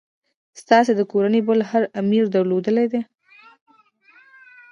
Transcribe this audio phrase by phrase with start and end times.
[0.61, 3.01] ستاسي د کورنۍ بل هر امیر درلودلې ده.